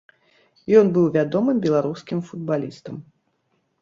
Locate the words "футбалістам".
2.31-2.95